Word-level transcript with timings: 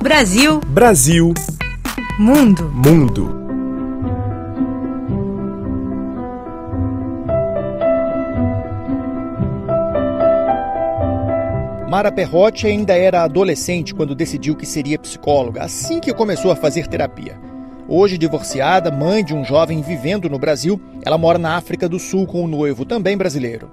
Brasil. 0.00 0.60
Brasil. 0.68 1.34
Mundo. 2.18 2.72
Mundo. 2.72 3.46
Mara 11.86 12.10
Perrotti 12.10 12.66
ainda 12.66 12.94
era 12.94 13.22
adolescente 13.22 13.94
quando 13.94 14.14
decidiu 14.14 14.56
que 14.56 14.64
seria 14.64 14.98
psicóloga, 14.98 15.62
assim 15.62 16.00
que 16.00 16.14
começou 16.14 16.50
a 16.50 16.56
fazer 16.56 16.86
terapia. 16.86 17.38
Hoje 17.86 18.16
divorciada, 18.16 18.90
mãe 18.90 19.22
de 19.22 19.34
um 19.34 19.44
jovem 19.44 19.82
vivendo 19.82 20.30
no 20.30 20.38
Brasil, 20.38 20.80
ela 21.04 21.18
mora 21.18 21.38
na 21.38 21.56
África 21.56 21.86
do 21.86 21.98
Sul 21.98 22.26
com 22.26 22.40
o 22.40 22.44
um 22.44 22.48
noivo, 22.48 22.86
também 22.86 23.16
brasileiro. 23.16 23.70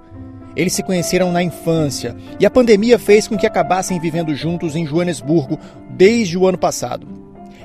Eles 0.56 0.72
se 0.72 0.82
conheceram 0.82 1.32
na 1.32 1.42
infância 1.42 2.16
e 2.38 2.46
a 2.46 2.50
pandemia 2.50 2.98
fez 2.98 3.26
com 3.26 3.36
que 3.36 3.46
acabassem 3.46 4.00
vivendo 4.00 4.34
juntos 4.34 4.76
em 4.76 4.86
Joanesburgo 4.86 5.58
desde 5.90 6.38
o 6.38 6.46
ano 6.46 6.58
passado. 6.58 7.06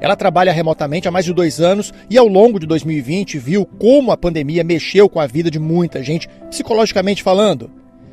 Ela 0.02 0.16
trabalha 0.16 0.52
remotamente 0.52 1.08
há 1.08 1.12
mais 1.12 1.26
de 1.26 1.34
dois 1.34 1.60
anos 1.60 1.94
e, 2.10 2.18
ao 2.18 2.28
longo 2.28 2.60
de 2.60 2.66
2020, 2.66 3.38
viu 3.38 3.66
como 3.66 4.12
a 4.12 4.18
pandemia 4.18 4.64
mexeu 4.64 5.10
com 5.10 5.20
a 5.20 5.28
vida 5.28 5.52
de 5.52 5.60
muita 5.60 6.02
gente, 6.02 6.30
psicologicamente 6.50 7.22
falando 7.22 7.70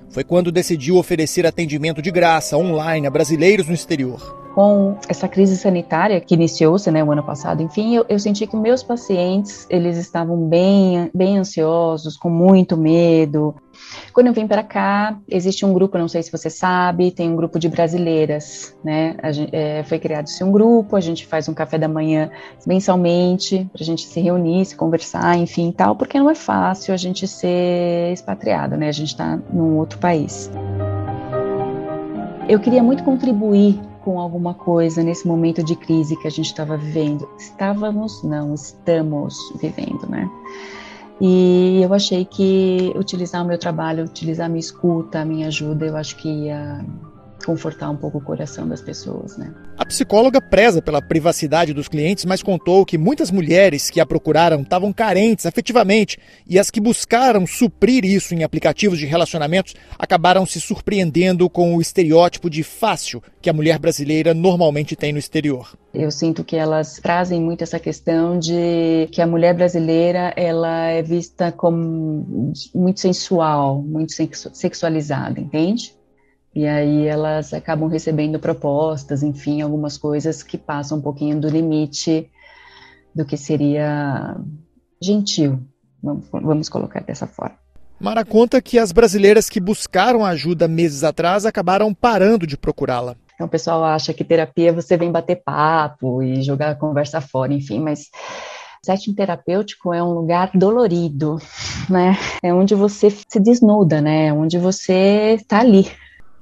foi 0.09 0.25
quando 0.25 0.53
decidiu 0.53 0.97
oferecer 0.97 1.47
atendimento 1.47 2.01
de 2.01 2.11
graça 2.11 2.57
online 2.57 3.07
a 3.07 3.11
brasileiros 3.11 3.67
no 3.67 3.75
exterior 3.75 4.46
com 4.57 4.97
essa 5.07 5.29
crise 5.29 5.55
sanitária 5.55 6.19
que 6.19 6.33
iniciou-se 6.33 6.91
né, 6.91 7.05
o 7.05 7.13
ano 7.13 7.23
passado, 7.23 7.63
enfim, 7.63 7.95
eu, 7.95 8.07
eu, 8.09 8.19
senti 8.19 8.47
que 8.47 8.57
meus 8.57 8.83
pacientes 8.83 9.67
eles 9.69 9.99
estavam 9.99 10.49
bem, 10.49 11.11
bem 11.13 11.37
ansiosos, 11.37 12.17
com 12.17 12.31
muito 12.31 12.75
medo. 12.75 13.55
Quando 14.15 14.29
eu 14.29 14.33
vim 14.33 14.47
para 14.47 14.63
cá, 14.63 15.19
existe 15.29 15.67
um 15.67 15.75
grupo, 15.75 15.99
não 15.99 16.09
sei 16.09 16.23
se 16.23 16.33
você 16.33 16.49
sabe, 16.49 17.11
tem 17.11 17.31
um 17.31 17.37
grupo 17.37 17.59
de 17.59 17.69
brasileiras, 17.69 18.75
né? 18.83 19.15
Gente, 19.31 19.55
é, 19.55 19.83
foi 19.83 19.99
criado-se 19.99 20.43
um 20.43 20.51
grupo, 20.51 20.97
a 20.97 21.01
gente 21.03 21.27
faz 21.27 21.51
um 21.51 21.55
café 21.55 21.77
da 21.77 21.87
manhã 21.87 22.31
mensalmente, 22.67 23.69
para 23.71 23.83
a 23.83 23.85
gente 23.85 24.07
se 24.07 24.19
reunir, 24.21 24.65
se 24.65 24.75
conversar, 24.75 25.37
enfim, 25.37 25.71
tal, 25.71 25.95
porque 25.97 26.19
não 26.19 26.31
é 26.31 26.35
fácil 26.35 26.95
a 26.95 26.97
gente 26.97 27.29
ser 27.29 28.11
expatriado, 28.11 28.75
né? 28.75 28.89
A 28.89 28.93
gente 28.93 29.09
está 29.09 29.39
num 29.53 29.77
outro 29.77 29.99
país. 29.99 30.51
Eu 32.49 32.59
queria 32.59 32.83
muito 32.83 33.05
contribuir 33.05 33.79
com 34.07 34.21
alguma 34.21 34.55
coisa 34.55 35.03
nesse 35.03 35.27
momento 35.27 35.65
de 35.65 35.75
crise 35.75 36.17
que 36.17 36.29
a 36.29 36.31
gente 36.31 36.47
estava 36.47 36.77
vivendo. 36.77 37.29
Estávamos, 37.37 38.23
não, 38.23 38.55
estamos 38.55 39.37
vivendo, 39.61 40.09
né? 40.09 40.31
E 41.21 41.81
eu 41.83 41.93
achei 41.93 42.25
que 42.25 42.93
utilizar 42.95 43.43
o 43.43 43.45
meu 43.45 43.59
trabalho, 43.59 44.05
utilizar 44.05 44.47
a 44.47 44.49
minha 44.49 44.61
escuta, 44.61 45.19
a 45.19 45.25
minha 45.25 45.49
ajuda, 45.49 45.87
eu 45.87 45.97
acho 45.97 46.15
que 46.19 46.29
ia 46.29 46.85
confortar 47.47 47.89
um 47.89 47.97
pouco 47.97 48.19
o 48.19 48.21
coração 48.21 48.69
das 48.69 48.83
pessoas, 48.83 49.39
né? 49.39 49.55
A 49.79 49.87
psicóloga 49.87 50.41
preza 50.41 50.83
pela 50.83 51.01
privacidade 51.01 51.73
dos 51.73 51.87
clientes, 51.87 52.25
mas 52.25 52.43
contou 52.43 52.85
que 52.85 52.99
muitas 52.99 53.31
mulheres 53.31 53.89
que 53.89 54.01
a 54.01 54.05
procuraram 54.05 54.63
estavam 54.63 54.93
carentes 54.93 55.47
afetivamente 55.47 56.19
e 56.45 56.59
as 56.59 56.73
que 56.73 56.81
buscaram 56.81 57.47
suprir 57.47 58.05
isso 58.05 58.35
em 58.35 58.43
aplicativos 58.43 58.99
de 58.99 59.07
relacionamentos 59.07 59.75
acabaram 59.97 60.45
se 60.45 60.61
surpreendendo 60.61 61.49
com 61.49 61.77
o 61.77 61.81
estereótipo 61.81 62.51
de 62.51 62.65
fácil 62.65 63.23
que 63.41 63.49
a 63.49 63.53
mulher 63.53 63.79
brasileira 63.79 64.35
normalmente 64.35 64.97
tem 64.97 65.13
no 65.13 65.19
exterior. 65.19 65.73
Eu 65.95 66.11
sinto 66.11 66.43
que 66.43 66.57
elas 66.57 66.99
trazem 67.01 67.41
muito 67.41 67.63
essa 67.63 67.79
questão 67.79 68.39
de 68.39 69.09
que 69.13 69.23
a 69.23 69.27
mulher 69.27 69.55
brasileira 69.55 70.33
ela 70.37 70.87
é 70.89 71.01
vista 71.01 71.53
como 71.53 72.53
muito 72.75 73.01
sensual, 73.01 73.83
muito 73.83 74.13
sexualizada, 74.53 75.41
entende? 75.41 75.95
E 76.57 76.67
aí 76.67 77.07
elas 77.07 77.53
acabam 77.53 77.87
recebendo 77.87 78.39
propostas, 78.39 79.23
enfim, 79.23 79.61
algumas 79.61 79.99
coisas 79.99 80.43
que 80.43 80.57
passam 80.57 80.97
um 80.97 81.03
pouquinho 81.03 81.39
do 81.39 81.51
limite 81.51 82.31
do 83.15 83.27
que 83.27 83.37
seria 83.37 84.35
gentil, 84.99 85.61
vamos 86.03 86.71
colocar 86.71 87.01
dessa 87.01 87.27
forma. 87.27 87.59
Mara 88.01 88.25
conta 88.25 88.63
que 88.63 88.79
as 88.79 88.91
brasileiras 88.91 89.51
que 89.51 89.61
buscaram 89.61 90.25
ajuda 90.25 90.67
meses 90.67 91.05
atrás 91.05 91.45
acabaram 91.45 91.93
parando 91.93 92.47
de 92.47 92.57
procurá-la. 92.57 93.17
Então 93.35 93.47
o 93.47 93.51
pessoal 93.51 93.85
acha 93.85 94.15
que 94.15 94.25
terapia 94.25 94.73
você 94.73 94.97
vem 94.97 95.13
bater 95.13 95.43
papo 95.45 96.23
e 96.23 96.43
jogar 96.43 96.71
a 96.71 96.75
conversa 96.75 97.21
fora, 97.21 97.53
enfim, 97.53 97.81
mas 97.81 98.09
setting 98.83 99.15
terapêutico 99.15 99.93
é 99.93 100.03
um 100.03 100.15
lugar 100.15 100.53
dolorido, 100.55 101.37
né? 101.91 102.17
É 102.43 102.55
onde 102.55 102.75
você 102.75 103.11
se 103.11 103.39
desnuda, 103.39 104.01
né? 104.01 104.29
É 104.29 104.33
onde 104.33 104.57
você 104.57 105.35
está 105.39 105.61
ali 105.61 105.87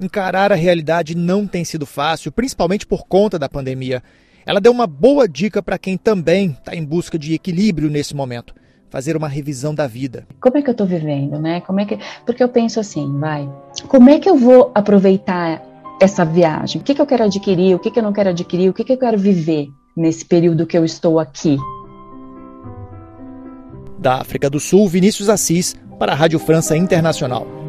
Encarar 0.00 0.50
a 0.50 0.56
realidade 0.56 1.16
não 1.16 1.46
tem 1.46 1.64
sido 1.64 1.86
fácil, 1.86 2.32
principalmente 2.32 2.86
por 2.86 3.06
conta 3.06 3.38
da 3.38 3.48
pandemia. 3.48 4.02
Ela 4.44 4.60
deu 4.60 4.72
uma 4.72 4.86
boa 4.86 5.28
dica 5.28 5.62
para 5.62 5.78
quem 5.78 5.96
também 5.96 6.50
está 6.50 6.74
em 6.74 6.84
busca 6.84 7.18
de 7.18 7.32
equilíbrio 7.32 7.88
nesse 7.88 8.14
momento. 8.14 8.54
Fazer 8.90 9.16
uma 9.16 9.28
revisão 9.28 9.74
da 9.74 9.86
vida. 9.86 10.26
Como 10.40 10.58
é 10.58 10.62
que 10.62 10.68
eu 10.68 10.72
estou 10.72 10.86
vivendo, 10.86 11.38
né? 11.38 11.60
Como 11.60 11.80
é 11.80 11.84
que... 11.84 11.98
Porque 12.26 12.42
eu 12.42 12.48
penso 12.48 12.78
assim, 12.78 13.18
vai. 13.18 13.48
Como 13.88 14.10
é 14.10 14.18
que 14.18 14.28
eu 14.28 14.36
vou 14.36 14.70
aproveitar 14.74 15.62
essa 16.00 16.24
viagem? 16.24 16.80
O 16.80 16.84
que, 16.84 16.94
que 16.94 17.00
eu 17.00 17.06
quero 17.06 17.24
adquirir? 17.24 17.74
O 17.74 17.78
que, 17.78 17.90
que 17.90 17.98
eu 17.98 18.02
não 18.02 18.12
quero 18.12 18.30
adquirir? 18.30 18.68
O 18.68 18.74
que, 18.74 18.84
que 18.84 18.92
eu 18.92 18.98
quero 18.98 19.18
viver 19.18 19.68
nesse 19.96 20.24
período 20.24 20.66
que 20.66 20.76
eu 20.76 20.84
estou 20.84 21.18
aqui? 21.18 21.56
Da 23.98 24.16
África 24.16 24.50
do 24.50 24.60
Sul, 24.60 24.88
Vinícius 24.88 25.28
Assis, 25.28 25.74
para 25.98 26.12
a 26.12 26.14
Rádio 26.14 26.38
França 26.38 26.76
Internacional. 26.76 27.63